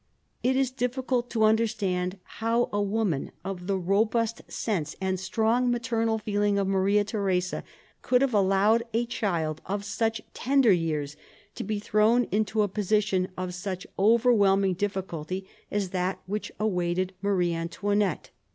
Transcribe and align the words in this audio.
It 0.41 0.55
is 0.55 0.71
difficult 0.71 1.29
to 1.29 1.43
understand 1.43 2.17
how 2.41 2.69
a 2.73 2.81
woman 2.81 3.31
of 3.45 3.67
the 3.67 3.77
robust 3.77 4.41
sense 4.51 4.95
and 4.99 5.19
strong 5.19 5.69
maternal 5.69 6.17
feeling 6.17 6.57
of 6.57 6.67
Maria 6.67 7.03
Theresa 7.03 7.63
could 8.01 8.23
have 8.23 8.33
allowed 8.33 8.81
a 8.95 9.05
child 9.05 9.61
of 9.67 9.85
such 9.85 10.21
tender 10.33 10.71
years 10.71 11.17
to 11.53 11.63
be 11.63 11.77
thrown 11.77 12.23
into 12.31 12.63
a 12.63 12.67
position 12.67 13.27
of 13.37 13.53
such 13.53 13.85
overwhelming 13.99 14.73
difficulty 14.73 15.47
as 15.69 15.91
that 15.91 16.19
which 16.25 16.51
awaited 16.59 17.13
Marie 17.21 17.53
Antoinette. 17.53 18.31